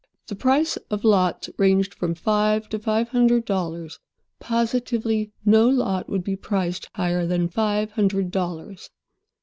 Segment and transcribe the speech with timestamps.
[0.25, 3.99] The price of lots ranged from five to five hundred dollars.
[4.39, 8.89] Positively, no lot would be priced higher than five hundred dollars.